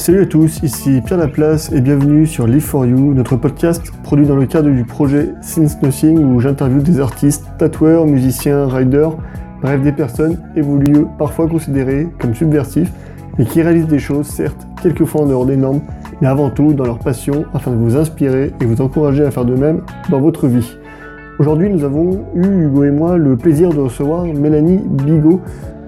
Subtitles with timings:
[0.00, 4.24] Salut à tous, ici Pierre Laplace et bienvenue sur Live for You, notre podcast produit
[4.24, 9.12] dans le cadre du projet Since Nothing où j'interviewe des artistes, tatoueurs, musiciens, riders,
[9.60, 12.90] bref des personnes évoluées parfois considérées comme subversifs
[13.38, 15.82] et qui réalisent des choses certes quelquefois en dehors des normes
[16.22, 19.44] mais avant tout dans leur passion afin de vous inspirer et vous encourager à faire
[19.44, 20.78] de même dans votre vie.
[21.38, 25.42] Aujourd'hui nous avons eu, Hugo et moi, le plaisir de recevoir Mélanie Bigot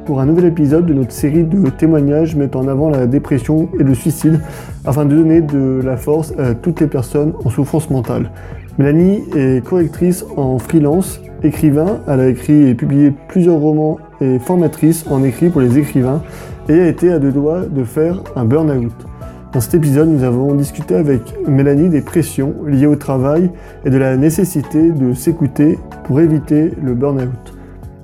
[0.05, 3.83] pour un nouvel épisode de notre série de témoignages mettant en avant la dépression et
[3.83, 4.41] le suicide
[4.85, 8.31] afin de donner de la force à toutes les personnes en souffrance mentale.
[8.79, 15.05] Mélanie est correctrice en freelance, écrivain, elle a écrit et publié plusieurs romans et formatrice
[15.11, 16.23] en écrit pour les écrivains
[16.69, 18.93] et a été à deux doigts de faire un burn-out.
[19.53, 23.51] Dans cet épisode, nous avons discuté avec Mélanie des pressions liées au travail
[23.85, 27.62] et de la nécessité de s'écouter pour éviter le burn-out.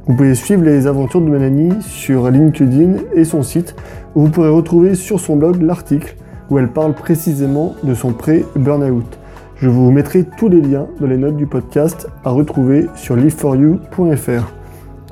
[0.09, 3.77] Vous pouvez suivre les aventures de Mélanie sur LinkedIn et son site,
[4.15, 6.17] où vous pourrez retrouver sur son blog l'article
[6.49, 9.19] où elle parle précisément de son pré-burnout.
[9.57, 14.55] Je vous mettrai tous les liens dans les notes du podcast à retrouver sur liveforyou.fr.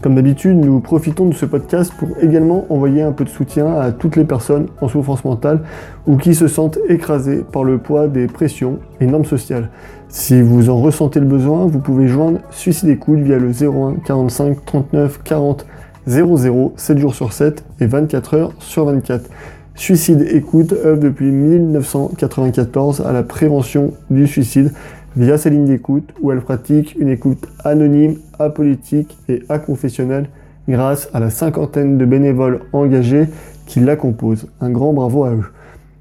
[0.00, 3.92] Comme d'habitude, nous profitons de ce podcast pour également envoyer un peu de soutien à
[3.92, 5.60] toutes les personnes en souffrance mentale
[6.06, 9.68] ou qui se sentent écrasées par le poids des pressions et normes sociales.
[10.08, 14.64] Si vous en ressentez le besoin, vous pouvez joindre Suicide Écoute via le 01 45
[14.64, 15.66] 39 40
[16.06, 19.28] 00 7 jours sur 7 et 24 heures sur 24.
[19.74, 24.72] Suicide Écoute œuvre depuis 1994 à la prévention du suicide
[25.16, 30.28] via sa ligne d'écoute où elle pratique une écoute anonyme, apolitique et aconfessionnelle
[30.68, 33.26] grâce à la cinquantaine de bénévoles engagés
[33.66, 34.46] qui la composent.
[34.60, 35.44] Un grand bravo à eux.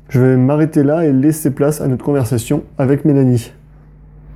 [0.09, 3.51] Je vais m'arrêter là et laisser place à notre conversation avec Mélanie.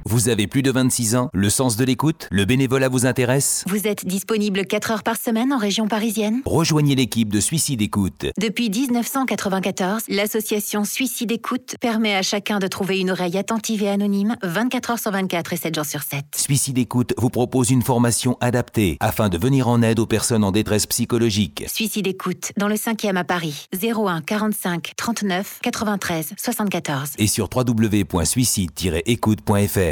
[0.06, 3.88] Vous avez plus de 26 ans, le sens de l'écoute, le bénévolat vous intéresse Vous
[3.88, 8.26] êtes disponible 4 heures par semaine en région parisienne Rejoignez l'équipe de Suicide Écoute.
[8.40, 14.36] Depuis 1994, l'association Suicide Écoute permet à chacun de trouver une oreille attentive et anonyme
[14.44, 16.26] 24 heures sur 24 et 7 jours sur 7.
[16.36, 20.52] Suicide Écoute vous propose une formation adaptée afin de venir en aide aux personnes en
[20.52, 21.66] détresse psychologique.
[21.68, 27.12] Suicide Écoute, dans le 5e à Paris, 01 45 39 93 74.
[27.18, 29.89] Et sur www.suicide-écoute.fr.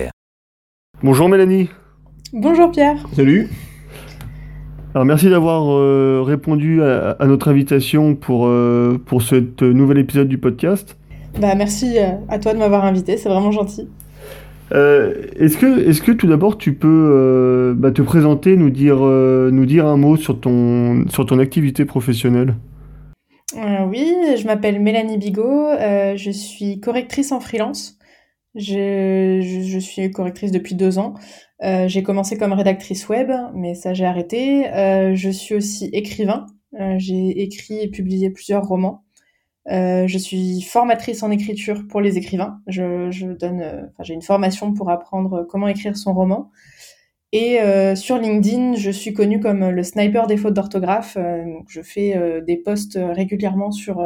[1.03, 1.69] Bonjour Mélanie.
[2.33, 2.97] Bonjour Pierre.
[3.13, 3.49] Salut.
[4.95, 10.27] Alors merci d'avoir euh, répondu à, à, notre invitation pour, euh, pour ce nouvel épisode
[10.27, 10.97] du podcast.
[11.39, 13.87] Bah merci euh, à toi de m'avoir invité, c'est vraiment gentil.
[14.71, 19.85] est-ce que, est que tout d'abord tu peux bah, te présenter, nous dire, nous dire
[19.85, 22.55] un mot sur ton, sur ton activité professionnelle?
[23.87, 25.67] Oui, je m'appelle Mélanie Bigot,
[26.15, 27.96] je suis correctrice en freelance.
[28.57, 31.13] Je, je, suis correctrice depuis deux ans.
[31.63, 34.67] Euh, j'ai commencé comme rédactrice web, mais ça j'ai arrêté.
[34.73, 36.47] Euh, je suis aussi écrivain.
[36.79, 39.03] Euh, j'ai écrit et publié plusieurs romans.
[39.69, 42.61] Euh, je suis formatrice en écriture pour les écrivains.
[42.67, 46.51] Je, je donne, euh, enfin, j'ai une formation pour apprendre comment écrire son roman.
[47.33, 51.17] Et euh, sur LinkedIn, je suis connue comme le sniper des fautes d'orthographe.
[51.67, 54.01] je fais des posts régulièrement sur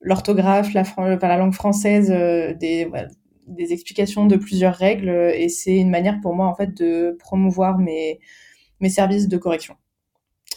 [0.00, 0.82] l'orthographe, la,
[1.22, 2.10] la, langue française,
[2.58, 2.90] des,
[3.46, 7.78] des explications de plusieurs règles et c'est une manière pour moi en fait de promouvoir
[7.78, 8.18] mes,
[8.80, 9.74] mes services de correction.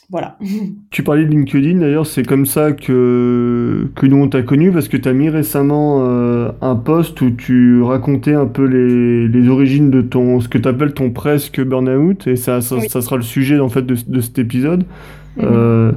[0.09, 0.37] Voilà.
[0.91, 4.87] Tu parlais de LinkedIn d'ailleurs, c'est comme ça que, que nous on t'a connu parce
[4.87, 9.49] que tu as mis récemment euh, un post où tu racontais un peu les, les
[9.49, 13.17] origines de ton ce que tu appelles ton presque burn-out et ça, ça, ça, sera
[13.17, 14.83] le sujet en fait de, de cet épisode.
[15.37, 15.43] Mm-hmm.
[15.43, 15.91] euh,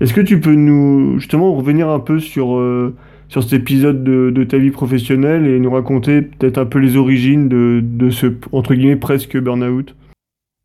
[0.00, 2.96] Est-ce que tu peux nous justement revenir un peu sur euh,
[3.30, 6.96] sur cet épisode de, de, ta vie professionnelle et nous raconter peut-être un peu les
[6.96, 9.94] origines de, de ce, entre guillemets, presque burn-out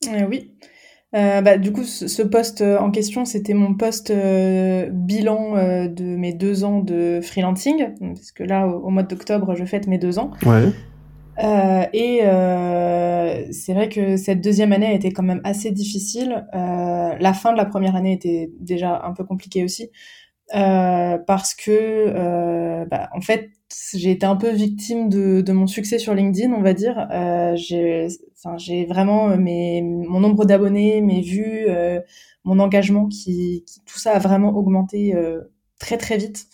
[0.08, 0.52] euh, Oui.
[1.16, 5.54] Euh, bah, du coup, ce, ce poste en question, c'était mon poste euh, bilan
[5.88, 9.86] de mes deux ans de freelancing, parce que là, au, au mois d'octobre, je fête
[9.88, 10.32] mes deux ans.
[10.44, 10.64] Ouais.
[11.44, 12.22] Euh, et
[13.54, 16.48] c'est vrai que cette deuxième année a été quand même assez difficile.
[16.52, 19.92] la fin de la première année était déjà un peu compliquée aussi.
[20.54, 23.50] Euh, parce que euh, bah, en fait
[23.96, 27.08] j'ai été un peu victime de, de, mon succès sur LinkedIn on va dire.
[27.12, 32.00] Euh, j'ai vraiment mes, mon nombre d'abonnés mes vues euh,
[32.44, 35.42] mon engagement qui, qui, tout ça a vraiment augmenté euh,
[35.80, 36.48] très très vite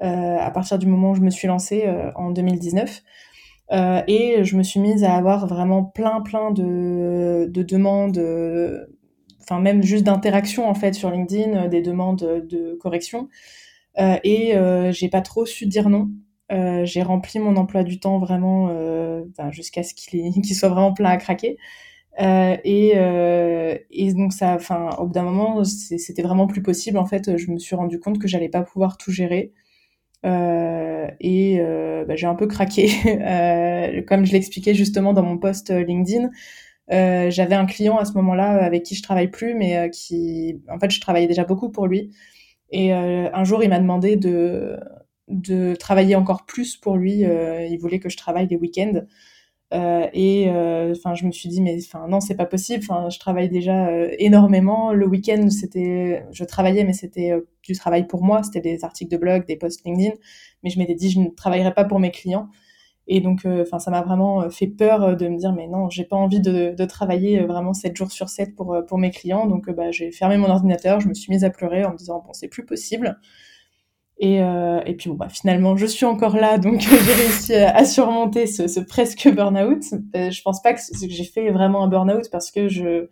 [0.00, 3.02] à partir du moment où je me suis lancée en 2019
[3.72, 8.18] et je me suis mise à avoir vraiment plein plein de, de demandes
[9.44, 13.28] enfin même juste d'interaction en fait sur LinkedIn, euh, des demandes de correction.
[13.98, 16.10] Euh, et euh, j'ai pas trop su dire non.
[16.84, 18.70] J'ai rempli mon emploi du temps vraiment
[19.50, 21.56] jusqu'à ce qu'il qu soit vraiment plein à craquer.
[22.20, 22.92] Et,
[23.90, 26.98] et, donc ça, enfin, au bout d'un moment, c'était vraiment plus possible.
[26.98, 29.52] En fait, je me suis rendu compte que j'allais pas pouvoir tout gérer.
[30.22, 31.58] et
[32.06, 32.86] bah, j'ai un peu craqué.
[34.06, 36.30] comme je l'expliquais justement dans mon post LinkedIn,
[36.88, 40.90] j'avais un client à ce moment-là avec qui je travaille plus, mais qui, en fait,
[40.90, 42.10] je travaillais déjà beaucoup pour lui.
[42.70, 47.20] Et un jour, il m'a demandé de travailler encore plus pour lui.
[47.22, 49.02] il voulait que je travaille les week-ends.
[49.74, 52.84] Euh, et euh, enfin, je me suis dit mais enfin non, c'est pas possible.
[52.88, 54.92] Enfin, je travaille déjà euh, énormément.
[54.92, 57.32] Le week-end, c'était, je travaillais, mais c'était
[57.62, 58.42] du travail pour moi.
[58.42, 60.14] C'était des articles de blog, des posts LinkedIn.
[60.62, 62.48] Mais je m'étais dit je ne travaillerai pas pour mes clients.
[63.06, 66.16] Et donc, enfin, ça m'a vraiment fait peur de me dire mais non, j'ai pas
[66.16, 69.46] envie de, de, travailler vraiment 7 jours sur 7 pour pour mes clients.
[69.46, 72.22] Donc, bah, j'ai fermé mon ordinateur, je me suis mise à pleurer en me disant
[72.24, 73.18] bon, c'est plus possible.
[74.18, 77.84] Et, euh, et puis bon, bah, finalement, je suis encore là, donc j'ai réussi à,
[77.84, 79.82] surmonter ce, ce presque burn-out.
[80.14, 83.08] Euh, je pense pas que, que j'ai fait vraiment un burn-out parce que je,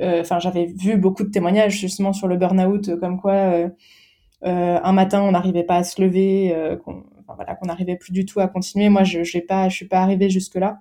[0.00, 3.68] euh, enfin, j'avais vu beaucoup de témoignages justement sur le burn-out, comme quoi euh,
[4.42, 8.24] un matin on n'arrivait pas à se lever, qu'on, enfin, voilà, qu'on n'arrivait plus du
[8.24, 8.88] tout à continuer.
[8.88, 10.80] Moi, je, j'ai pas, je suis pas arrivée jusque là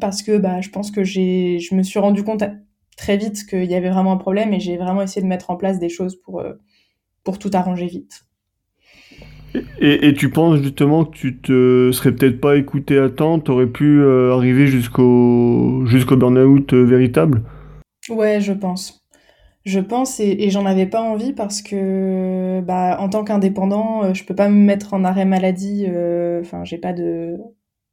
[0.00, 2.44] parce que bah, je pense que j'ai, je me suis rendu compte
[2.96, 5.56] très vite qu'il y avait vraiment un problème et j'ai vraiment essayé de mettre en
[5.56, 6.42] place des choses pour
[7.24, 8.24] pour tout arranger vite.
[9.80, 14.00] Et, tu penses justement que tu te serais peut-être pas écouté à temps, t'aurais pu
[14.00, 17.42] euh, arriver jusqu'au jusqu'au burn-out euh, véritable?
[18.08, 18.99] Ouais, je pense.
[19.66, 24.24] Je pense et, j'en avais pas envie parce que bah en tant qu'indépendant, euh, je
[24.24, 25.86] peux pas me mettre en arrêt maladie.
[26.40, 27.36] Enfin, j'ai pas de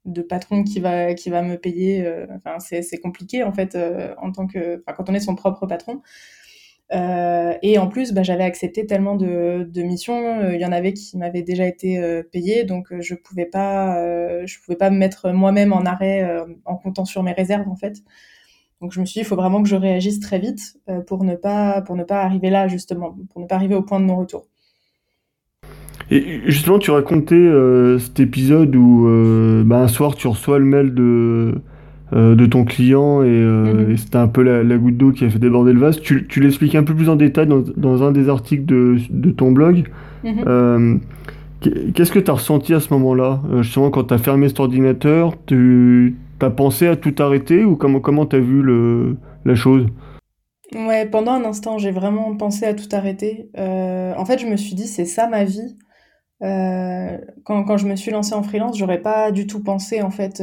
[0.05, 2.07] de patron qui va qui va me payer.
[2.31, 3.77] Enfin, c'est compliqué en fait
[4.17, 6.01] en tant que quand on est son propre patron.
[6.93, 10.41] Euh, et en plus, bah, j'avais accepté tellement de, de missions.
[10.41, 13.97] Euh, il y en avait qui m'avaient déjà été euh, payées, donc je pouvais pas,
[14.45, 16.27] je pouvais pas me mettre moi-même en arrêt
[16.65, 17.97] en comptant sur mes réserves en fait.
[18.81, 20.77] Donc je me suis dit, il faut vraiment que je réagisse très vite
[21.07, 23.99] pour ne pas pour ne pas arriver là justement, pour ne pas arriver au point
[23.99, 24.45] de non retour.
[26.11, 27.51] Et justement, tu racontais
[27.99, 29.07] cet épisode où
[29.65, 31.59] bah, un soir tu reçois le mail de
[32.13, 33.91] euh, de ton client euh, mhm.
[33.91, 35.99] et, c'était un peu la, goutte d'eau qui a fait déborder le vase.
[35.99, 39.89] Tu, tu l'expliques un peu plus en détail dans, un des articles de, ton blog.
[40.23, 40.43] Mhm.
[40.47, 40.95] Euh,
[41.93, 43.41] qu'est-ce que tu as ressenti à ce moment-là?
[43.59, 46.15] Justement, quand tu as fermé cet ordinateur, tu
[46.45, 48.63] as pensé à tout arrêter ou comment comment tu as vu
[49.45, 49.85] la chose?
[50.75, 53.49] Ouais, pendant un instant, j'ai vraiment pensé à tout arrêter.
[53.55, 55.77] en fait, je me suis dit, c'est ça ma vie.
[56.41, 60.41] quand, quand, je me suis lancée en freelance, j'aurais pas du tout pensé en fait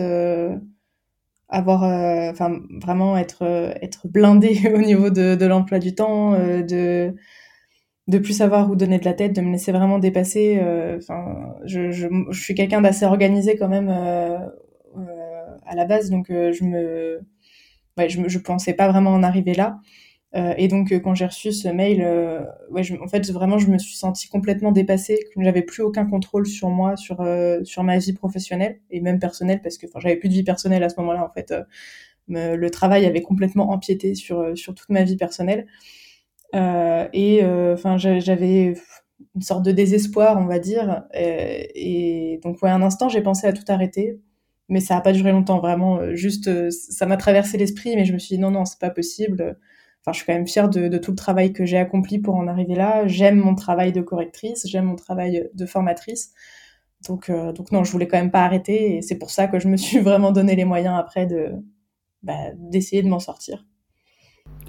[1.49, 6.62] avoir euh, enfin vraiment être euh, être blindé au niveau de, l'emploi du temps euh,
[6.62, 7.14] de
[8.06, 10.61] de plus savoir où donner de la tête de me laisser vraiment dépasser
[11.64, 13.88] je, suis quelqu'un d'assez organisé quand même
[15.66, 17.20] à la base donc je me
[17.96, 19.81] ouais je, je pensais pas vraiment en arriver là
[20.37, 23.69] euh, et donc, euh, quand j'ai reçu ce mail, euh, ouais, en fait, vraiment, je
[23.69, 27.25] me suis sentie complètement dépassée, que j'avais plus aucun contrôle sur moi, sur
[27.64, 30.88] sur ma vie professionnelle et même personnelle, parce que j'avais plus de vie personnelle à
[30.88, 31.25] ce moment-là.
[31.25, 31.55] En fait,
[32.28, 35.67] le travail avait complètement empiété sur sur toute ma vie personnelle.
[36.55, 38.75] et enfin, j'avais
[39.34, 41.05] une sorte de désespoir, on va dire.
[41.14, 44.20] Et, donc, ouais, un instant, j'ai pensé à tout arrêter
[44.74, 48.18] mais ça a pas duré longtemps vraiment juste ça m'a traversé l'esprit mais je me
[48.18, 49.56] suis dit non non c'est pas possible
[50.04, 52.46] enfin, je suis quand même fière de, tout le travail que j'ai accompli pour en
[52.46, 53.06] arriver là.
[53.06, 56.32] J'aime mon travail de correctrice, j'aime mon travail de formatrice.
[57.08, 59.58] Donc, euh, donc non, je voulais quand même pas arrêter et c'est pour ça que
[59.58, 61.52] je me suis vraiment donné les moyens après de
[62.22, 63.64] bah, d'essayer de m'en sortir.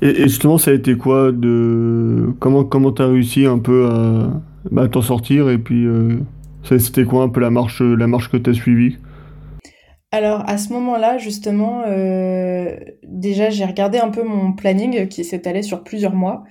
[0.02, 4.88] Et, justement, ça a été quoi de comment comment t'as réussi un peu à bah,
[4.88, 6.20] t'en sortir et puis euh,
[6.64, 8.98] c'était quoi un peu la marche la marche que t'as suivie?
[10.16, 15.62] Alors à ce moment-là, justement, euh, déjà j'ai regardé un peu mon planning qui s'étalait
[15.62, 16.44] sur plusieurs mois.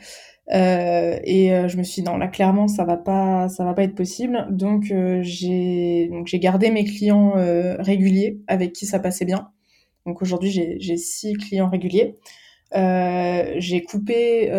[0.52, 3.83] Euh, et euh, je me suis dit non là clairement ça va pas va pas
[3.83, 4.47] être possible.
[4.50, 4.92] Donc
[5.23, 7.33] j'ai gardé mes clients
[7.78, 9.50] réguliers avec qui ça passait bien.
[10.06, 12.16] Donc aujourd'hui j'ai six clients réguliers.
[12.75, 14.50] J'ai coupé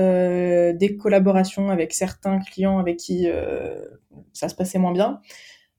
[0.79, 3.27] des collaborations avec certains clients avec qui
[4.33, 5.21] ça se passait moins bien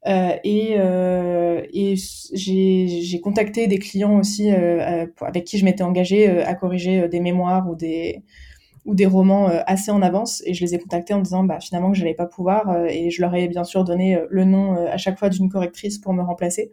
[0.07, 1.95] et, euh, et
[2.33, 7.69] j'ai contacté des clients aussi euh, avec qui je m'étais engagée à corriger des mémoires
[7.69, 11.91] ou des romans assez en avance et je les ai contactés en disant bah finalement
[11.91, 15.19] que j'allais pas pouvoir et je leur ai bien sûr donné le nom à chaque
[15.19, 16.71] fois d'une correctrice pour me remplacer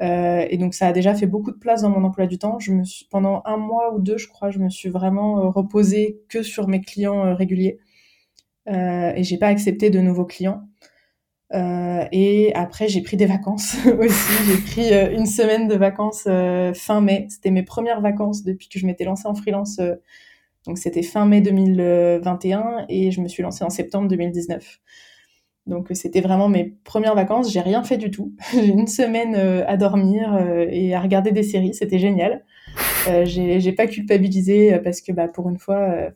[0.00, 2.58] euh, et donc ça a déjà fait beaucoup de place dans mon emploi du temps.
[3.10, 6.80] Pendant un mois ou deux, je crois, je me suis vraiment reposée que sur mes
[6.80, 7.78] clients réguliers
[8.68, 10.62] euh, et j'ai pas accepté de nouveaux clients.
[11.54, 14.32] Euh, et après, j'ai pris des vacances aussi.
[14.46, 17.26] J'ai pris euh, une semaine de vacances euh, fin mai.
[17.28, 19.80] C'était mes premières vacances depuis que je m'étais lancée en freelance.
[20.66, 24.80] donc c'était fin mai 2021 et je me suis lancée en septembre 2019.
[25.66, 27.52] Donc c'était vraiment mes premières vacances.
[27.52, 28.32] J'ai rien fait du tout.
[28.52, 29.34] j'ai une semaine
[29.66, 30.36] à dormir
[30.70, 31.74] et à regarder des séries.
[31.74, 32.44] C'était génial.
[33.24, 36.10] j'ai pas culpabilisé parce que bah, pour une fois,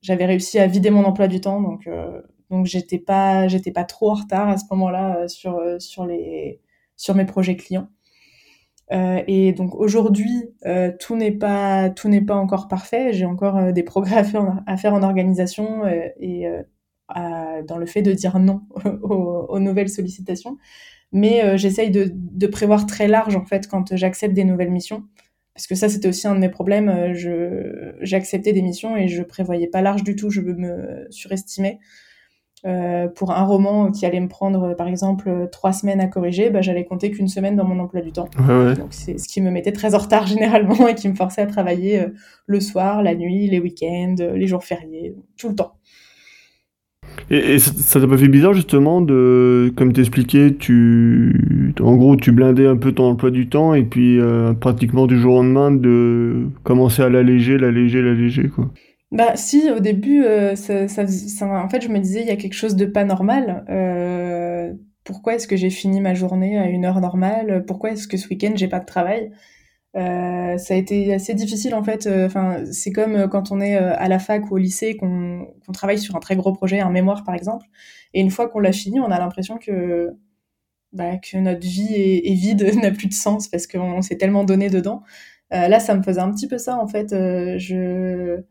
[0.00, 1.60] j'avais réussi à vider mon emploi du temps.
[1.60, 1.86] Donc
[2.52, 6.60] donc j'étais pas j'étais pas trop en retard à ce moment-là sur sur les
[6.96, 7.88] sur mes projets clients.
[8.92, 13.12] Euh, et donc aujourd'hui, euh, tout n'est pas tout n'est pas encore parfait.
[13.12, 15.82] J'ai encore euh, des progrès à faire, à faire en organisation
[16.20, 16.46] et
[17.68, 18.62] dans le fait de dire non
[19.02, 20.58] aux, nouvelles sollicitations.
[21.12, 25.04] Mais j'essaye de, de, prévoir très large en fait quand j'accepte des nouvelles missions,
[25.54, 27.12] parce que ça c'était aussi un de mes problèmes.
[28.00, 30.30] J'acceptais des missions et je prévoyais pas large du tout.
[30.30, 31.80] Je me surestimais.
[32.64, 36.60] Euh, pour un roman qui allait me prendre, par exemple, trois semaines à corriger, bah,
[36.60, 38.28] j'allais compter qu'une semaine dans mon emploi du temps.
[38.38, 41.46] Donc c'est ce qui me mettait très en retard généralement et qui me forçait à
[41.46, 42.08] travailler euh,
[42.46, 45.74] le soir, la nuit, les week-ends, euh, les jours fériés, tout le temps.
[47.30, 52.66] Et, ça t'a pas fait bizarre justement de, comme t'expliquais, tu, en gros, tu blindais
[52.66, 54.18] un peu ton emploi du temps et puis
[54.60, 58.70] pratiquement du jour au lendemain de commencer à l'alléger, l'alléger, l'alléger quoi.
[59.12, 61.04] Bah si, au début, euh, ça, ça,
[61.46, 63.64] en fait, je me disais, il y a quelque chose de pas normal.
[63.68, 64.72] Euh,
[65.04, 67.64] pourquoi est-ce que j'ai fini ma journée à une heure normale?
[67.66, 69.30] Pourquoi est-ce que ce week-end, j'ai pas de travail?
[69.96, 72.06] Euh, Ça a été assez difficile, en fait.
[72.08, 76.16] Enfin, c'est comme quand on est à la fac ou au lycée, qu'on travaille sur
[76.16, 77.66] un très gros projet, un mémoire, par exemple.
[78.14, 80.10] Et une fois qu'on l'a fini, on a l'impression que,
[80.92, 84.44] bah, que notre vie est, est vide, n'a plus de sens, parce qu'on s'est tellement
[84.44, 85.02] donné dedans.
[85.50, 87.10] là, ça me faisait un petit peu ça, en fait.
[87.58, 88.42] je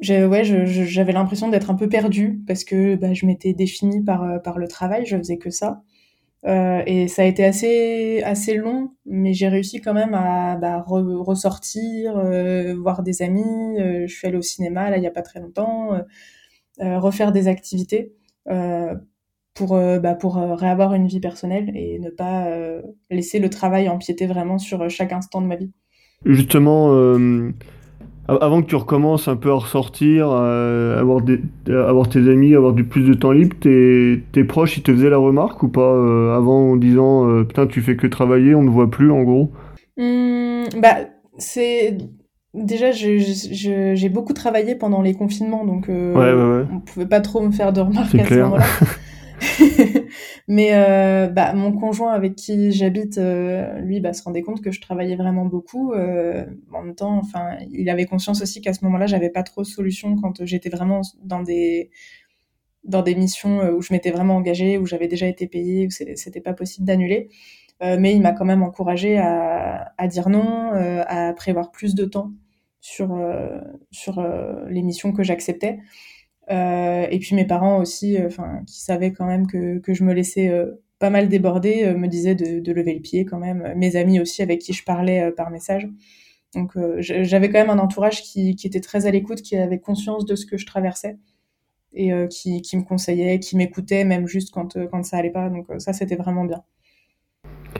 [0.00, 4.38] ouais, j'avais l'impression d'être un peu perdue parce que bah, je m'étais définie par, euh,
[4.38, 5.82] par le travail, je faisais que ça.
[6.46, 12.16] Euh, et ça a été assez, long, mais j'ai réussi quand même à bah, ressortir,
[12.16, 13.76] euh, voir des amis.
[13.78, 16.00] je suis allée au cinéma là il y a pas très longtemps,
[16.80, 18.12] refaire des activités
[19.54, 22.48] pour, bah, pour réavoir une vie personnelle et ne pas
[23.10, 25.72] laisser le travail empiéter vraiment sur chaque instant de ma vie.
[26.24, 27.18] Justement,
[28.28, 32.74] avant que tu recommences un peu à ressortir, à avoir, des, avoir tes amis, avoir
[32.74, 35.80] du plus de temps libre, tes, tes proches, ils te faisaient la remarque ou pas
[35.80, 39.22] euh, avant en disant euh, putain tu fais que travailler, on ne voit plus en
[39.22, 39.50] gros?
[39.96, 40.96] Mmh, Bah
[41.38, 41.96] c'est
[42.54, 47.40] déjà j'ai beaucoup travaillé pendant les confinements donc euh, ouais, ouais, on pouvait pas trop
[47.40, 48.66] me faire de remarques à ce moment-là.
[50.50, 54.72] Mais euh, bah, mon conjoint avec qui j'habite, euh, lui, bah, se rendait compte que
[54.72, 55.92] je travaillais vraiment beaucoup.
[55.92, 59.60] Euh, en même temps, enfin, il avait conscience aussi qu'à ce moment-là, j'avais pas trop
[59.60, 61.90] de solutions quand j'étais vraiment dans des
[62.84, 66.40] dans des missions où je m'étais vraiment engagée, où j'avais déjà été payée, où c'était
[66.40, 67.28] pas possible d'annuler.
[67.82, 70.72] mais il m'a quand même encouragée à, à dire non,
[71.06, 72.32] à prévoir plus de temps
[72.80, 73.18] sur
[73.90, 74.22] sur
[74.70, 75.80] les missions que j'acceptais.
[76.50, 80.04] Euh, et puis mes parents aussi, euh, enfin, qui savaient quand même que, que je
[80.04, 83.72] me laissais euh, pas mal déborder, me disaient de, lever le pied quand même.
[83.76, 85.88] Mes amis aussi, avec qui je parlais par message.
[86.54, 90.24] Donc j'avais quand même un entourage qui, qui était très à l'écoute, qui avait conscience
[90.24, 91.18] de ce que je traversais
[91.92, 95.50] et qui, qui, me conseillait, qui m'écoutait, même juste quand, quand ça allait pas.
[95.50, 96.64] Donc ça, c'était vraiment bien.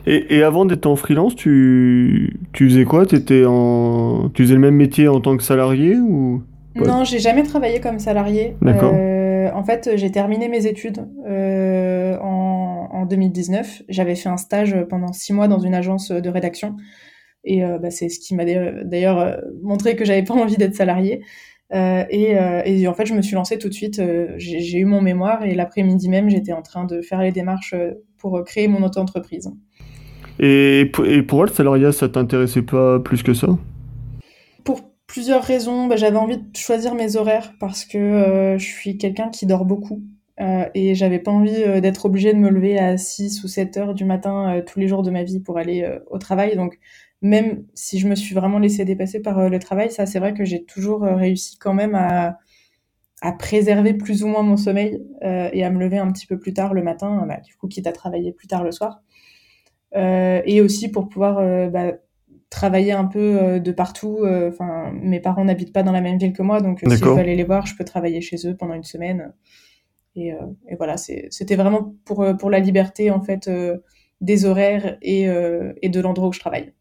[0.05, 3.03] Et, et avant d'être en freelance, tu, tu faisais quoi?
[3.03, 4.29] Étais en...
[4.29, 6.41] Tu faisais le même métier en tant que salarié ou?
[6.75, 8.55] Non, j'ai jamais travaillé comme salarié.
[8.65, 13.83] Euh, en fait, j'ai terminé mes études euh, en, en, 2019.
[13.89, 16.75] J'avais fait un stage pendant six mois dans une agence de rédaction.
[17.43, 21.21] Et euh, bah, c'est ce qui m'a d'ailleurs montré que j'avais pas envie d'être salarié.
[21.71, 22.35] Et,
[22.65, 24.01] et, en fait, je me suis lancée tout de suite.
[24.37, 27.75] j'ai eu mon mémoire et l'après-midi même, j'étais en train de faire les démarches
[28.17, 29.51] pour créer mon auto-entreprise.
[30.39, 33.49] Et, et pour le salariat, ça t'intéressait pas plus que ça?
[35.19, 35.87] Plusieurs raisons.
[35.87, 39.65] Bah, j'avais envie de choisir mes horaires parce que euh, je suis quelqu'un qui dort
[39.65, 40.01] beaucoup.
[40.39, 43.75] Euh, et j'avais pas envie euh, d'être obligée de me lever à 6 ou 7
[43.75, 46.55] heures du matin tous les jours de ma vie pour aller au travail.
[46.55, 46.79] Donc
[47.21, 50.45] même si je me suis vraiment laissée dépasser par le travail, ça c'est vrai que
[50.45, 52.37] j'ai toujours réussi quand même à,
[53.21, 56.53] à préserver plus ou moins mon sommeil et à me lever un petit peu plus
[56.53, 59.01] tard le matin, bah, du coup quitte à travailler plus tard le soir.
[59.93, 61.91] et aussi pour pouvoir bah,
[62.49, 64.19] travailler un peu euh, de partout.
[64.23, 66.97] Euh, enfin, mes parents n'habitent pas dans la même ville que moi, donc euh, si
[66.97, 69.33] je veux aller les voir, je peux travailler chez eux pendant une semaine.
[70.15, 70.33] Et,
[70.67, 73.49] et voilà, c'était vraiment pour, pour la liberté en fait
[74.19, 75.27] des horaires et,
[75.81, 76.73] et de l'endroit où je travaille.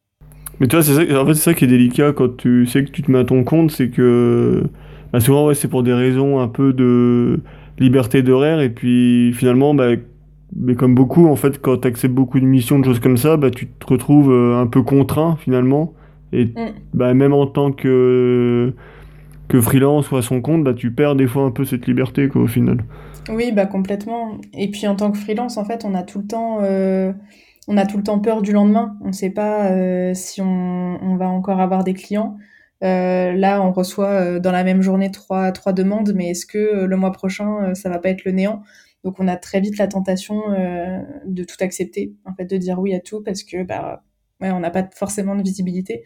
[0.59, 2.91] Mais tu vois, c'est ça, en fait, ça qui est délicat quand tu sais que
[2.91, 4.65] tu te mets à ton compte, c'est que
[5.13, 7.41] bah, souvent, ouais, c'est pour des raisons un peu de
[7.79, 9.91] liberté d'horaire, et puis finalement, bah,
[10.57, 13.37] mais comme beaucoup, en fait, quand tu acceptes beaucoup de missions, de choses comme ça,
[13.37, 15.95] bah, tu te retrouves euh, un peu contraint finalement.
[16.33, 16.73] Et mm.
[16.95, 18.73] bah, même en tant que
[19.49, 22.29] que freelance ou à son compte, bah, tu perds des fois un peu cette liberté
[22.29, 22.85] quoi, au final.
[23.31, 24.39] Oui, bah complètement.
[24.55, 27.13] Et puis en tant que freelance, en fait, on a tout le temps, euh,
[27.67, 28.97] on a tout le temps peur du lendemain.
[29.03, 32.37] On ne sait pas euh, si on, on, va encore avoir des clients.
[32.85, 36.97] Euh, là, on reçoit dans la même journée trois, trois demandes, mais est-ce que le
[36.97, 38.63] mois prochain, ça va pas être le néant?
[39.09, 40.43] Donc, on a très vite la tentation
[41.25, 44.03] de tout accepter, en fait, de dire oui à tout parce que bah
[44.43, 46.05] ouais, on n'a pas forcément de visibilité.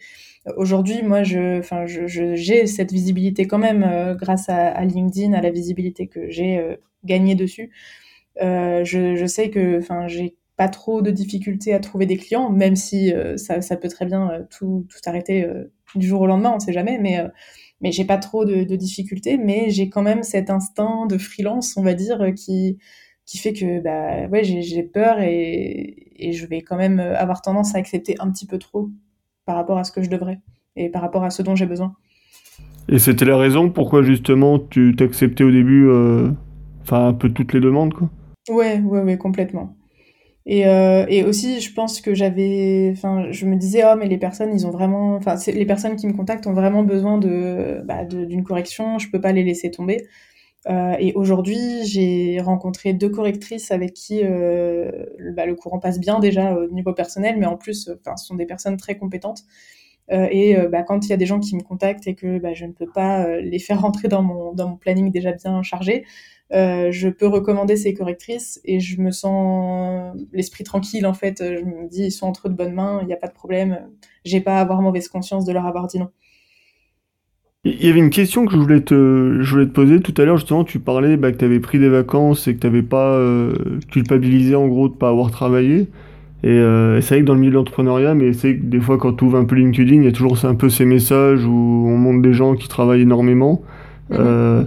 [0.55, 5.51] Aujourd'hui, moi, je, enfin, j'ai cette visibilité quand même euh, grâce à, LinkedIn, à la
[5.51, 7.71] visibilité que j'ai euh, gagnée dessus.
[8.41, 12.75] Euh, je, sais que, enfin, j'ai pas trop de difficultés à trouver des clients, même
[12.77, 15.45] si euh, ça, ça, peut très bien euh, tout, tout arrêter
[15.95, 17.19] du jour au lendemain, on sait jamais, mais
[17.83, 21.77] mais j'ai pas trop de, de difficultés, mais j'ai quand même cet instinct de freelance,
[21.77, 22.79] on va dire, qui
[23.25, 27.75] qui fait que bah ouais j'ai peur et, et, je vais quand même avoir tendance
[27.75, 28.89] à accepter un petit peu trop
[29.45, 30.39] par rapport à ce que je devrais
[30.75, 31.95] et par rapport à ce dont j'ai besoin.
[32.89, 36.31] Et c'était la raison pourquoi justement tu t'acceptais au début euh,
[36.91, 38.09] un peu toutes les demandes quoi?
[38.49, 39.75] Ouais ouais ouais complètement.
[40.45, 44.17] Et, euh, et aussi je pense que j'avais enfin je me disais oh mais les
[44.17, 48.03] personnes ils ont vraiment enfin les personnes qui me contactent ont vraiment besoin de bah,
[48.03, 50.05] d'une correction je peux pas les laisser tomber
[50.69, 54.91] euh, et aujourd'hui, j'ai rencontré deux correctrices avec qui euh,
[55.35, 58.35] bah, le courant passe bien déjà au niveau personnel, mais en plus, enfin, ce sont
[58.35, 59.43] des personnes très compétentes.
[60.11, 62.37] Euh, et euh, bah, quand il y a des gens qui me contactent et que
[62.39, 65.31] bah, je ne peux pas euh, les faire rentrer dans mon, dans mon planning déjà
[65.31, 66.05] bien chargé,
[66.53, 71.37] euh, je peux recommander ces correctrices et je me sens l'esprit tranquille en fait.
[71.39, 73.79] Je me dis ils sont entre de bonnes mains, il n'y a pas de problème.
[74.23, 76.09] J'ai pas à avoir mauvaise conscience de leur avoir dit non.
[77.65, 80.25] Il y avait une question que je voulais te, je voulais te poser tout à
[80.25, 82.81] l'heure, justement, tu parlais bah, que tu avais pris des vacances et que tu n'avais
[82.81, 83.53] pas euh,
[83.89, 85.87] culpabilisé en gros de pas avoir travaillé.
[86.43, 88.97] Et euh, c'est vrai que dans le milieu de l'entrepreneuriat, mais c'est que des fois
[88.97, 91.85] quand tu ouvres un peu LinkedIn, il y a toujours un peu ces messages où
[91.87, 93.63] on montre des gens qui travaillent énormément.
[94.09, 94.65] Mmh.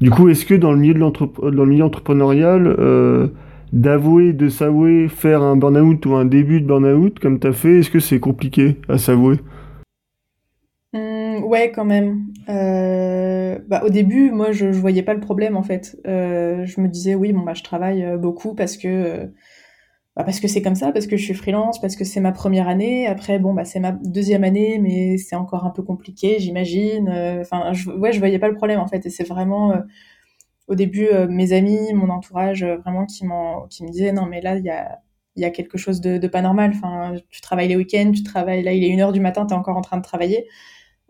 [0.00, 3.28] Du coup, est-ce que dans le milieu entrepreneurial, euh,
[3.72, 7.80] d'avouer, de s'avouer, faire un burn-out ou un début de burn-out comme tu as fait,
[7.80, 9.38] est-ce que c'est compliqué à s'avouer?
[11.48, 12.26] Ouais, quand même.
[12.48, 15.96] Euh, bah, au début, moi, je, je voyais pas le problème en fait.
[16.06, 19.30] Euh, je me disais oui, bon bah je travaille beaucoup parce que
[20.18, 22.32] bah, parce que c'est comme ça, parce que je suis freelance, parce que c'est ma
[22.32, 23.06] première année.
[23.06, 27.08] Après, bon bah c'est ma deuxième année, mais c'est encore un peu compliqué, j'imagine.
[27.08, 29.06] Euh, enfin, je, ouais, je voyais pas le problème en fait.
[29.06, 29.74] Et c'est vraiment
[30.66, 34.56] au début mes amis, mon entourage, vraiment qui m'en qui me disaient non mais là
[34.56, 36.72] il y a quelque chose de, de, pas normal.
[36.74, 39.54] Enfin, tu travailles les week-ends, tu travailles là, il est une heure du matin, tu
[39.54, 40.48] es encore en train de travailler.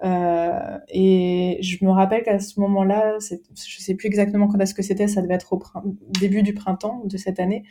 [0.05, 4.83] Euh, et je me rappelle qu'à ce moment-là, je sais plus exactement quand est-ce que
[4.83, 5.61] c'était, ça devait être au
[6.21, 7.65] début du printemps de cette année.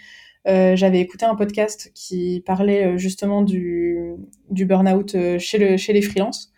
[0.47, 4.13] Euh, j'avais écouté un podcast qui parlait euh, justement du,
[4.49, 6.53] du burn-out euh, chez, le, chez les freelances.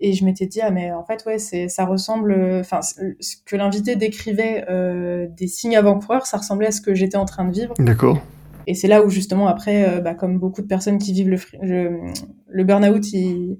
[0.00, 3.54] Et je m'étais dit, ah, mais en fait, ouais, c'est, ça ressemble, enfin, ce que
[3.54, 7.52] l'invité décrivait euh, des signes avant-coureurs, ça ressemblait à ce que j'étais en train de
[7.52, 7.74] vivre.
[7.78, 8.20] D'accord.
[8.66, 11.38] Et c'est là où, justement, après, euh, bah, comme beaucoup de personnes qui vivent le,
[11.62, 12.00] le,
[12.48, 13.58] le burn-out, ils,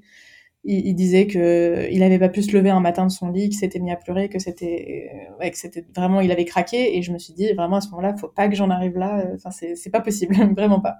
[0.64, 3.58] il, disait que il avait pas pu se lever un matin de son lit, qu'il
[3.58, 6.96] s'était mis à pleurer, que c'était ouais, que c'était vraiment il avait craqué.
[6.96, 9.24] Et je me suis dit vraiment à ce moment-là, faut pas que j'en arrive là,
[9.34, 10.96] enfin c'est c'est pas possible, vraiment pas.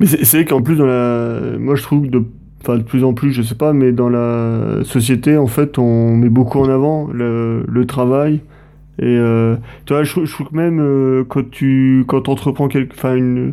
[0.00, 2.24] Mais c'est vrai qu'en plus moi je trouve de
[2.62, 6.16] enfin de plus en plus, je sais pas, mais dans la société en fait, on
[6.16, 8.40] met beaucoup en avant le, travail.
[8.98, 13.52] Et euh, tu je, trouve que même euh, quand tu quand entreprends quelque enfin une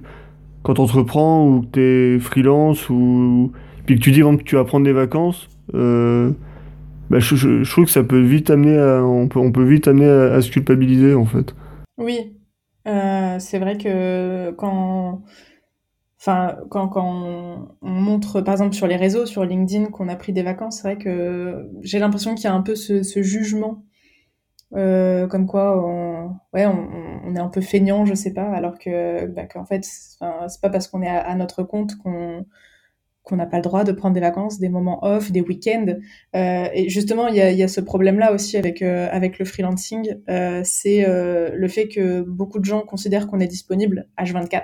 [0.64, 1.68] quand entreprends ou que
[2.16, 3.52] t'es freelance ou
[3.86, 6.32] puis que tu dis que tu vas prendre des vacances, euh,
[7.10, 10.50] bah, je, trouve que ça peut vite amener à, on peut, vite amener à, se
[10.50, 11.54] culpabiliser en fait.
[11.98, 12.38] Oui,
[12.88, 15.22] euh, c'est vrai que quand,
[16.20, 20.34] enfin, quand, on, on, montre, par exemple, sur les réseaux, sur LinkedIn, qu'on a pris
[20.34, 23.84] des vacances, c'est vrai que j'ai l'impression qu'il y a un peu ce, jugement,
[24.76, 29.28] euh, comme quoi on, ouais, on, est un peu feignant, je sais pas, alors que,
[29.28, 32.46] bah, qu'en fait, c'est pas parce qu'on est à notre compte qu'on
[33.24, 35.96] qu'on n'a pas le droit de prendre des vacances, des moments off, des week-ends.
[36.36, 39.46] Euh, et justement, il y a, y a, ce problème-là aussi avec euh, avec le
[39.46, 44.64] freelancing, euh, c'est euh, le fait que beaucoup de gens considèrent qu'on est disponible H24.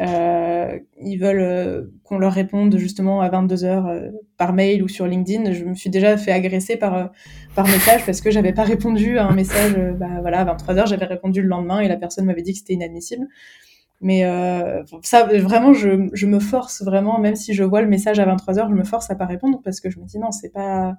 [0.00, 3.92] Euh, ils veulent euh, qu'on leur réponde justement à 22 heures
[4.38, 5.52] par mail ou sur LinkedIn.
[5.52, 7.10] Je me suis déjà fait agresser par
[7.56, 9.74] par message parce que j'avais pas répondu à un message.
[9.98, 12.58] bah voilà, à 23 heures, j'avais répondu le lendemain et la personne m'avait dit que
[12.58, 13.26] c'était inadmissible.
[14.02, 18.18] Mais euh, ça, vraiment, je, je, me force vraiment, même si je vois le message
[18.18, 20.52] à 23h, je me force à pas répondre parce que je me dis non, c'est
[20.52, 20.96] pas,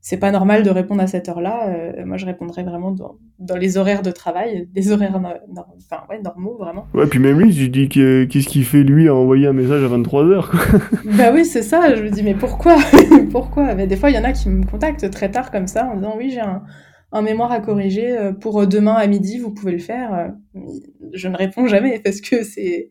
[0.00, 1.68] c'est pas normal de répondre à cette heure-là.
[1.68, 6.20] Euh, moi, je répondrais vraiment dans, dans, les horaires de travail, des horaires enfin, ouais,
[6.20, 6.86] normaux, vraiment.
[6.92, 9.88] Ouais, puis même lui, je dis qu'est-ce qu'il fait lui à envoyer un message à
[9.88, 10.46] 23h
[11.16, 11.94] Bah oui, c'est ça.
[11.94, 12.78] Je me dis, mais pourquoi?
[13.30, 13.76] Pourquoi?
[13.76, 15.94] Mais des fois, il y en a qui me contactent très tard comme ça en
[15.94, 16.62] disant, oui, j'ai un,
[17.12, 20.32] un, mémoire à corriger euh, pour demain à midi, vous pouvez le faire.
[21.12, 22.90] Je ne réponds jamais parce que c'est.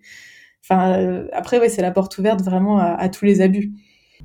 [0.64, 3.72] Enfin, euh, après, ouais, c'est la porte ouverte vraiment à, à tous les abus.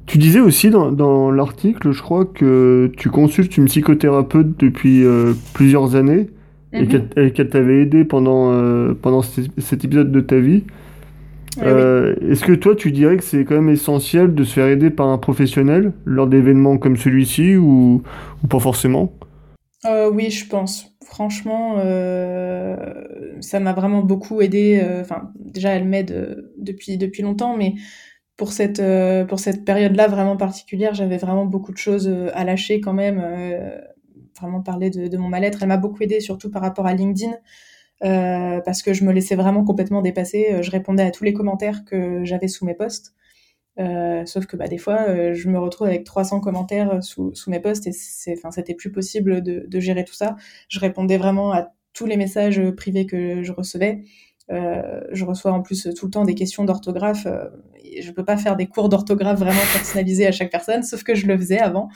[0.07, 5.33] Tu disais aussi dans, dans l'article, je crois, que tu consultes une psychothérapeute depuis euh,
[5.55, 6.29] plusieurs années
[6.73, 7.31] et mhm.
[7.31, 10.65] qu'elle t'avait aidé pendant, euh, pendant cet épisode de ta vie.
[11.63, 14.91] Euh, est-ce que toi, tu dirais que c'est quand même essentiel de se faire aider
[14.91, 18.03] par un professionnel lors d'événements comme celui-ci ou,
[18.43, 19.13] ou, pas forcément?
[19.85, 20.97] Oui, je pense.
[21.05, 21.77] Franchement,
[23.41, 24.83] ça m'a vraiment beaucoup aidé.
[25.01, 27.75] Enfin, déjà, elle m'aide depuis, depuis longtemps, mais
[28.37, 32.45] pour cette euh, pour cette période-là vraiment particulière, j'avais vraiment beaucoup de choses euh, à
[32.45, 33.21] lâcher quand même.
[33.25, 33.79] Euh,
[34.41, 35.63] vraiment parler de, de mon mal-être.
[35.63, 37.33] Elle m'a beaucoup aidé, surtout par rapport à LinkedIn,
[38.05, 40.63] euh, parce que je me laissais vraiment complètement dépasser.
[40.63, 43.15] Je répondais à tous les commentaires que j'avais sous mes posts.
[43.79, 47.61] Euh, sauf que bah, des fois, je me retrouve avec 300 commentaires sous, sous mes
[47.61, 50.37] posts et c'est, c'était plus possible de, de gérer tout ça.
[50.69, 54.05] Je répondais vraiment à tous les messages privés que je recevais.
[54.51, 57.27] Euh, je reçois en plus tout le temps des questions d'orthographe.
[57.27, 57.49] Euh,
[58.01, 61.27] je peux pas faire des cours d'orthographe vraiment personnalisés à chaque personne, sauf que je
[61.27, 61.89] le faisais avant.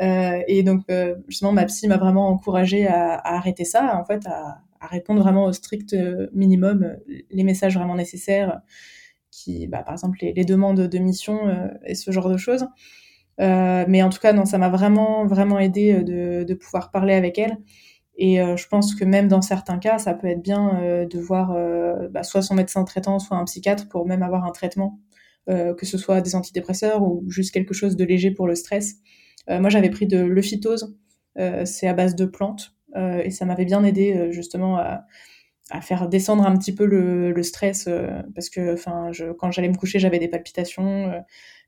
[0.00, 4.04] Euh, et donc euh, justement, ma psy m'a vraiment encouragée à, à, arrêter ça, en
[4.04, 5.96] fait, à, à, répondre vraiment au strict
[6.32, 6.96] minimum,
[7.30, 8.60] les messages vraiment nécessaires,
[9.68, 11.40] bah, par exemple, les, demandes de mission
[11.84, 12.66] et ce genre de choses.
[13.38, 17.38] mais en tout cas, non, ça m'a vraiment vraiment aidé de, de pouvoir parler avec
[17.38, 17.58] elle.
[18.18, 21.20] Et euh, je pense que même dans certains cas, ça peut être bien euh, de
[21.20, 25.00] voir euh, bah, soit son médecin traitant, soit un psychiatre pour même avoir un traitement,
[25.48, 28.96] que ce soit des antidépresseurs ou juste quelque chose de léger pour le stress.
[29.48, 30.94] moi, j'avais pris de l'euphytose,
[31.64, 35.06] c'est à base de plantes, et ça m'avait bien aidé justement à,
[35.70, 37.88] à, faire descendre un petit peu le, stress,
[38.34, 41.12] parce que enfin, quand j'allais me coucher, j'avais des palpitations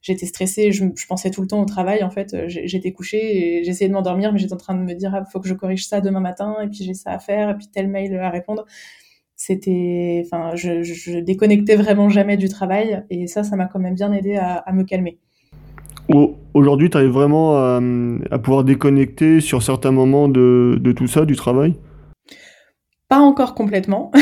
[0.02, 2.36] j'étais stressée, je, pensais tout le temps au travail en fait.
[2.48, 5.40] J'étais couchée et j'essayais de m'endormir, mais j'étais en train de me dire ah, faut
[5.40, 7.88] que je corrige ça demain matin et puis j'ai ça à faire et puis tel
[7.88, 8.64] mail à répondre.
[9.36, 13.94] C'était, enfin, je, je, déconnectais vraiment jamais du travail et ça, ça m'a quand même
[13.94, 15.18] bien aidé à, me calmer.
[16.52, 21.74] Aujourd'hui, tu arrives vraiment à, pouvoir déconnecter sur certains moments de tout ça, du travail?
[23.10, 24.12] Pas encore complètement,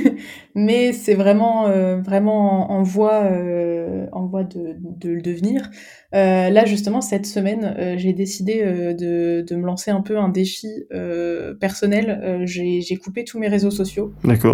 [0.54, 5.70] mais c'est vraiment euh, vraiment en, voie euh, en voie de, de le devenir.
[6.14, 10.18] Euh, là justement cette semaine, euh, j'ai décidé euh, de, de me lancer un peu
[10.18, 10.68] un défi
[11.58, 12.42] personnel.
[12.44, 14.12] j'ai coupé tous mes réseaux sociaux,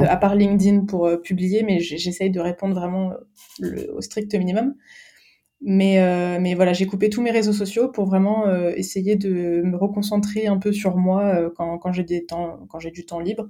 [0.09, 3.11] à part LinkedIn pour publier, mais j'essaye de répondre vraiment
[3.59, 4.74] le, au strict minimum.
[5.62, 10.46] Mais, mais voilà, j'ai coupé tous mes réseaux sociaux pour vraiment essayer de me reconcentrer
[10.46, 13.49] un peu sur moi quand, quand j'ai des temps, quand j'ai du temps libre.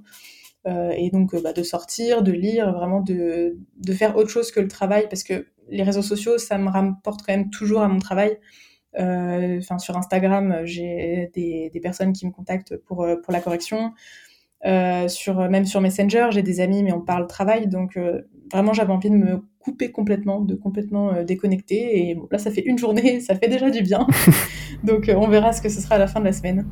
[0.67, 4.59] Euh, et donc bah, de sortir, de lire, vraiment de, de faire autre chose que
[4.59, 7.99] le travail, parce que les réseaux sociaux, ça me rapporte quand même toujours à mon
[7.99, 8.37] travail.
[8.99, 13.93] Euh, enfin, sur Instagram, j'ai des, des, personnes qui me contactent pour, pour la correction.
[14.65, 17.67] Euh, sur, même sur Messenger, j'ai des amis, mais on parle travail.
[17.67, 18.21] Donc, euh,
[18.51, 22.09] vraiment, j'avais envie de me couper complètement, de complètement euh, déconnecter.
[22.09, 24.05] Et bon, là, ça fait une journée, ça fait déjà du bien.
[24.83, 26.65] donc, on verra ce que ce sera à la fin de la semaine.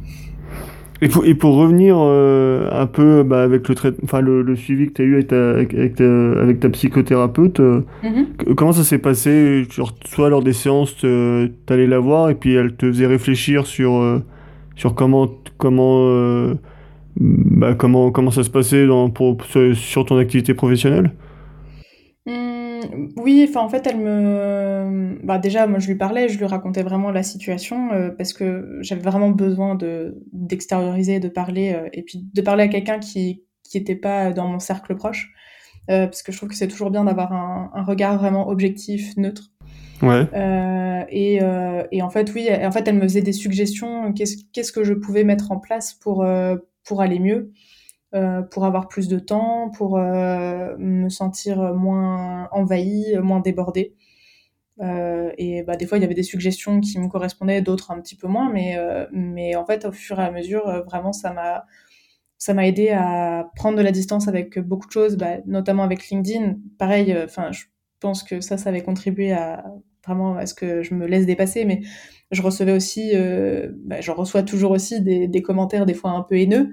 [1.02, 4.94] Et pour, et pour revenir un peu bah, avec le, enfin, le, le, suivi que
[4.96, 8.54] tu as eu avec ta, avec, ta, avec ta psychothérapeute, mm-hmm.
[8.56, 9.66] comment ça s'est passé?
[9.72, 11.08] Genre, Soit lors des séances, tu
[11.70, 14.22] allais la voir et puis elle te faisait réfléchir sur,
[14.76, 16.52] sur comment, comment,
[17.20, 19.38] bah, comment, comment ça se passait dans, pour,
[19.74, 21.12] sur ton activité professionnelle?
[22.26, 26.46] Mmh, oui, enfin en fait, elle me, bah déjà, moi je lui parlais, je lui
[26.46, 31.90] racontais vraiment la situation euh, parce que j'avais vraiment besoin de d'extérioriser, de parler euh,
[31.94, 35.32] et puis de parler à quelqu'un qui qui était pas dans mon cercle proche
[35.90, 39.16] euh, parce que je trouve que c'est toujours bien d'avoir un, un, regard vraiment objectif,
[39.18, 39.52] neutre.
[40.02, 40.28] Ouais.
[41.12, 41.40] et
[41.92, 44.14] et en fait, oui, en fait, elle me faisait des suggestions.
[44.14, 46.26] Qu'est-ce qu'est-ce que je pouvais mettre en place pour
[46.90, 47.54] pour aller mieux.
[48.16, 53.94] Euh, pour avoir plus de temps, pour euh, me sentir moins envahie, moins débordée.
[54.82, 58.02] Euh, et bah, des fois, il y avait des suggestions qui me correspondaient, d'autres un
[58.02, 58.78] petit peu moins, mais,
[59.12, 61.66] mais en fait, au fur et à mesure, vraiment, ça m'a
[62.40, 66.10] ça m'a aidé à prendre de la distance avec beaucoup de choses, bah, notamment avec
[66.10, 66.56] LinkedIn.
[66.80, 67.66] Pareil, enfin, je
[68.00, 69.66] pense que ça, ça avait contribué à
[70.06, 71.82] vraiment à ce que je me laisse dépasser, mais
[72.32, 73.14] je recevais aussi,
[73.86, 76.72] bah, je reçois toujours aussi des, des commentaires des fois un peu haineux.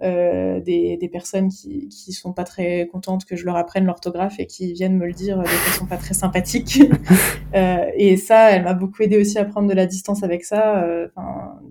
[0.00, 4.38] Euh, des, des, personnes qui, qui sont pas très contentes que je leur apprenne l'orthographe
[4.38, 6.80] et qui viennent me le dire de façon pas très sympathique.
[7.56, 10.84] euh, et ça, elle m'a beaucoup aidé aussi à prendre de la distance avec ça.
[10.84, 11.08] Euh,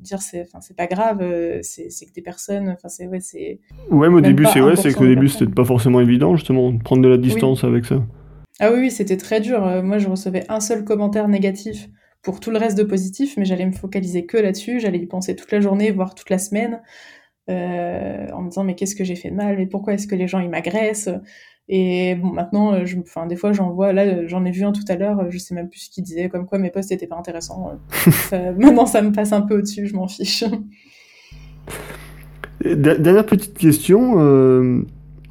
[0.02, 1.24] dire c'est, enfin c'est pas grave,
[1.62, 3.62] c'est, c'est que des personnes, enfin c'est ouais c'est.
[3.92, 6.84] Ouais, mais au début c'est ouais, c'est qu'au début c'était pas forcément évident justement de
[6.84, 8.04] prendre de la distance avec ça.
[8.60, 9.84] Ah oui, oui c'était très dur.
[9.84, 11.90] Moi je recevais un seul commentaire négatif
[12.28, 15.36] pour tout le reste de positif, mais j'allais me focaliser que là-dessus, j'allais y penser
[15.36, 16.82] toute la journée, voire toute la semaine,
[17.50, 20.16] euh, en me disant mais qu'est-ce que j'ai fait de mal, mais pourquoi est-ce que
[20.16, 21.10] les gens ils m'agressent?
[21.70, 24.74] Et bon maintenant, euh, je, enfin des fois j'en vois, là j'en ai vu un
[24.74, 27.08] tout à l'heure, je sais même plus ce qu'il disait, comme quoi mes posts étaient
[27.08, 27.72] pas intéressants.
[28.58, 30.44] maintenant ça me passe un peu au-dessus, je m'en fiche.
[32.62, 34.16] Dernière petite question.
[34.20, 34.82] Euh,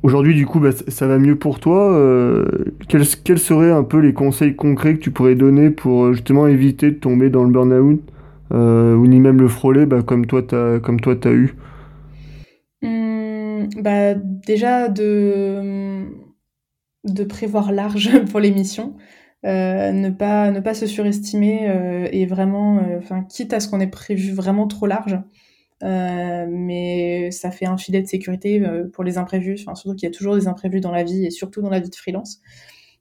[0.06, 1.92] Aujourd'hui, du coup, bah, ça va mieux pour toi.
[1.92, 2.46] Euh,
[2.86, 3.04] quels,
[3.40, 6.96] seraient un peu les conseils concrets que tu pourrais donner pour euh, justement éviter de
[6.96, 8.00] tomber dans le burn-out
[8.52, 11.56] euh, ou ni même le frôler bah, comme toi tu as, eu?
[12.82, 16.04] Mmh, bah, Déjà de,
[17.02, 18.94] de prévoir large pour l'émission.
[19.42, 24.30] ne, pas, ne pas se surestimer et vraiment, enfin quitte à ce qu'on ait prévu
[24.30, 25.18] vraiment trop large,
[25.82, 30.12] euh, mais ça fait un filet de sécurité euh, pour les imprévus, surtout qu'il y
[30.12, 32.40] a toujours des imprévus dans la vie et surtout dans la vie de freelance.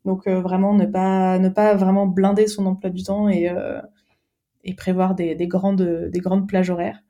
[0.06, 3.50] Donc euh, vraiment ne pas ne pas vraiment blinder son emploi du temps et
[4.78, 7.02] prévoir des, des, grandes des grandes plages horaires.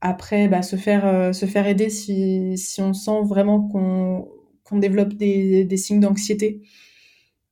[0.00, 4.28] après, bah, se faire se faire aider si si on sent vraiment qu'on
[4.64, 6.62] qu'on développe des, des signes d'anxiété.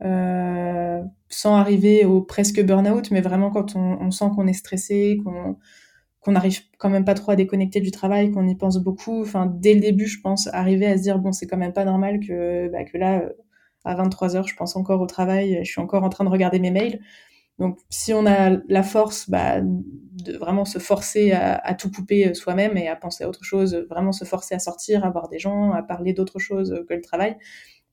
[0.05, 6.33] Euh, sans arriver au presque burn-out, mais vraiment quand on, sent qu'on est stressé, qu'on
[6.33, 9.23] n'arrive quand même pas trop à déconnecter du travail, qu'on y pense beaucoup.
[9.23, 11.85] Enfin, dès le début, je pense, arriver à se dire, bon, c'est quand même pas
[11.85, 13.31] normal que, bah, que là, euh,
[13.85, 16.59] à 23 heures, je pense encore au travail, je suis encore en train de regarder
[16.59, 17.01] mes mails.
[17.59, 22.29] Donc, si on a la force bah, de vraiment se forcer à, à tout couper
[22.29, 25.29] euh, soi-même et à penser à autre chose, vraiment se forcer à sortir, à voir
[25.29, 27.37] des gens, à parler d'autre chose que le travail,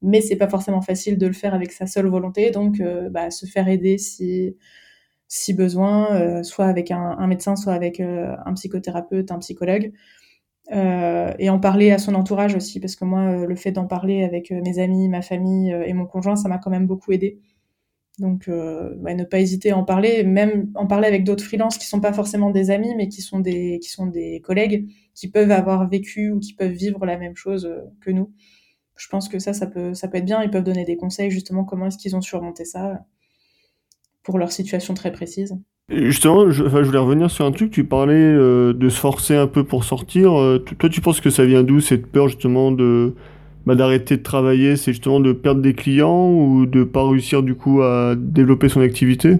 [0.01, 3.31] mais c'est pas forcément facile de le faire avec sa seule volonté, donc euh, bah,
[3.31, 4.55] se faire aider si
[5.27, 9.91] si besoin, euh, soit avec un, médecin, soit avec euh, un psychothérapeute, un psychologue,
[10.71, 14.51] et en parler à son entourage aussi, parce que moi, le fait d'en parler avec
[14.51, 17.39] mes amis, ma famille et mon conjoint, ça m'a quand même beaucoup aidé.
[18.19, 21.88] Donc, bah, ne pas hésiter à en parler, même en parler avec d'autres freelances qui
[21.88, 25.51] sont pas forcément des amis, mais qui sont des qui sont des collègues, qui peuvent
[25.51, 27.67] avoir vécu ou qui peuvent vivre la même chose
[28.01, 28.31] que nous
[28.99, 30.43] je pense que ça, ça peut, ça peut être bien.
[30.43, 32.99] Ils peuvent donner des conseils justement comment est-ce qu'ils ont surmonté ça
[34.23, 35.55] pour leur situation très précise.
[35.89, 37.71] justement, je, voulais revenir sur un truc.
[37.71, 40.38] Tu parlais euh, de se forcer un peu pour sortir.
[40.38, 43.15] Euh, toi, tu penses que ça vient d'où cette peur justement de
[43.65, 44.75] bah, d'arrêter de travailler?
[44.75, 48.81] C'est justement de perdre des clients ou de pas réussir du coup à développer son
[48.81, 49.38] activité?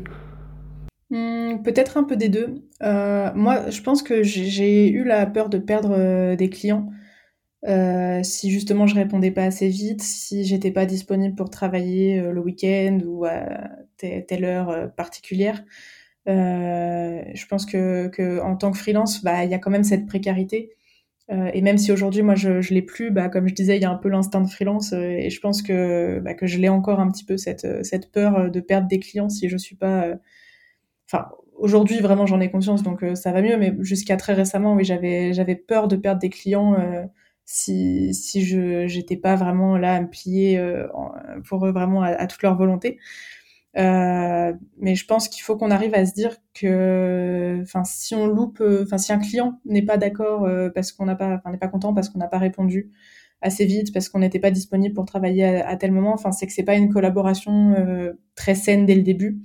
[1.10, 2.56] Hmm, Peut-être un peu des deux.
[2.82, 6.90] Euh, moi, je pense que j'ai eu la peur de perdre des clients
[7.68, 12.32] euh, si justement je répondais pas assez vite, si j'étais pas disponible pour travailler euh,
[12.32, 15.64] le week-end ou à telle heure euh, particulière.
[16.26, 20.06] je pense que, que, en tant que freelance, bah il y a quand même cette
[20.08, 20.72] précarité.
[21.30, 23.86] et même si aujourd'hui moi je, je l'ai plus, bah comme je disais, il y
[23.86, 27.00] a un peu l'instinct de freelance et je pense que bah, que je l'ai encore
[27.00, 30.08] un petit peu cette cette peur de perdre des clients si je suis pas.
[31.12, 34.86] Enfin aujourd'hui vraiment j'en ai conscience donc ça va mieux, mais jusqu'à très récemment oui
[34.86, 36.76] j'avais j'avais peur de perdre des clients
[37.52, 40.88] si, si je j'étais pas vraiment là à me plier euh,
[41.48, 43.00] pour eux vraiment à, toute leur volonté.
[43.78, 48.28] Euh, mais je pense qu'il faut qu'on arrive à se dire que, enfin, si on
[48.28, 51.68] loupe, enfin, si un client n'est pas d'accord euh, parce qu'on n'a pas, n'est pas
[51.68, 52.92] content parce qu'on n'a pas répondu
[53.42, 56.54] assez vite, parce qu'on n'était pas disponible pour travailler à, tel moment, enfin, c'est que
[56.54, 57.76] c'est pas une collaboration
[58.36, 59.42] très saine dès le début.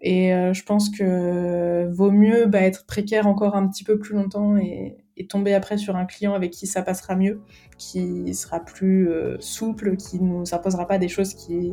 [0.00, 4.56] Et je pense que vaut mieux bah, être précaire encore un petit peu plus longtemps
[4.58, 7.40] et, et tomber après sur un client avec qui ça passera mieux,
[7.78, 11.72] qui sera plus euh, souple, qui nous imposera pas des choses qui,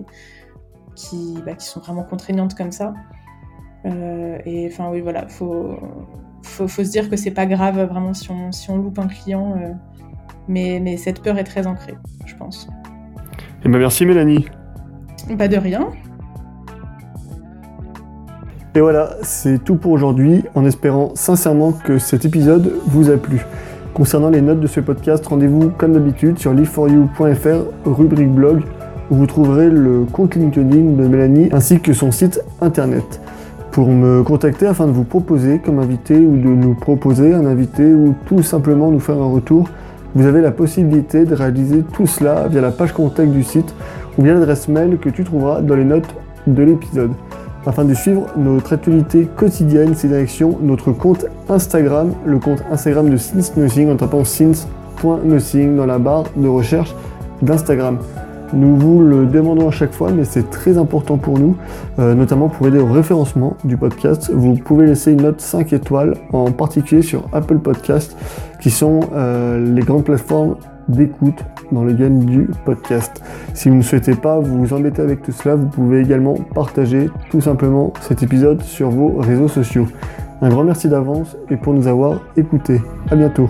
[0.95, 2.93] qui, bah, qui sont vraiment contraignantes comme ça.
[3.85, 5.75] Euh, et enfin oui voilà, faut,
[6.43, 9.07] faut, faut se dire que c'est pas grave vraiment si on, si on loupe un
[9.07, 9.73] client, euh,
[10.47, 12.67] mais, mais cette peur est très ancrée, je pense.
[12.67, 14.45] Et eh ben merci Mélanie.
[15.37, 15.91] Pas de rien.
[18.73, 23.45] Et voilà, c'est tout pour aujourd'hui, en espérant sincèrement que cet épisode vous a plu.
[23.93, 28.61] Concernant les notes de ce podcast, rendez-vous comme d'habitude sur liveforyou.fr, rubrique blog,
[29.09, 33.19] où vous trouverez le compte LinkedIn de Mélanie ainsi que son site internet.
[33.71, 37.93] Pour me contacter afin de vous proposer comme invité ou de nous proposer un invité
[37.93, 39.67] ou tout simplement nous faire un retour,
[40.15, 43.75] vous avez la possibilité de réaliser tout cela via la page contact du site
[44.17, 46.15] ou bien l'adresse mail que tu trouveras dans les notes
[46.47, 47.11] de l'épisode.
[47.65, 53.17] Afin de suivre notre actualité quotidienne, c'est direction notre compte Instagram, le compte Instagram de
[53.17, 56.95] Since Nothing en tapant since.nothing dans la barre de recherche
[57.43, 57.99] d'Instagram.
[58.53, 61.55] Nous vous le demandons à chaque fois, mais c'est très important pour nous,
[61.99, 64.31] euh, notamment pour aider au référencement du podcast.
[64.33, 68.17] Vous pouvez laisser une note 5 étoiles, en particulier sur Apple Podcast,
[68.59, 70.55] qui sont euh, les grandes plateformes
[70.89, 73.21] d'écoute dans le game du podcast.
[73.53, 77.41] Si vous ne souhaitez pas vous embêter avec tout cela, vous pouvez également partager tout
[77.41, 79.87] simplement cet épisode sur vos réseaux sociaux.
[80.41, 82.81] Un grand merci d'avance et pour nous avoir écoutés.
[83.09, 83.49] À bientôt.